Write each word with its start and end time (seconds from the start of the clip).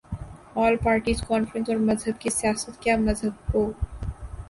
آل 0.55 0.75
parties 0.83 1.21
conference 1.27 1.69
اور 1.69 1.77
مذہب 1.79 2.19
کی 2.21 2.29
سیاست 2.31 2.81
کیا 2.83 2.97
مذہب 2.99 3.51
کو 3.51 3.71